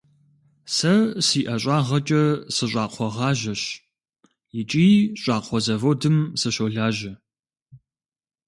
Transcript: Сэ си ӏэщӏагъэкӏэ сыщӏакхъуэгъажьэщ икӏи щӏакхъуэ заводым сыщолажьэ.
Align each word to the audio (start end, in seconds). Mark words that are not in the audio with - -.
Сэ 0.75 0.93
си 1.25 1.39
ӏэщӏагъэкӏэ 1.47 2.23
сыщӏакхъуэгъажьэщ 2.55 3.63
икӏи 4.59 4.89
щӏакхъуэ 5.21 5.59
заводым 5.65 6.17
сыщолажьэ. 6.39 7.13